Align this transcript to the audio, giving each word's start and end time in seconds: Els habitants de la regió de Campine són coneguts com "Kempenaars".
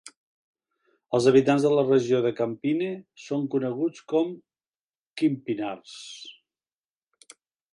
Els 1.17 1.25
habitants 1.31 1.65
de 1.67 1.71
la 1.79 1.83
regió 1.89 2.21
de 2.27 2.31
Campine 2.39 2.87
són 3.25 3.45
coneguts 3.57 4.03
com 4.15 4.33
"Kempenaars". 5.23 5.97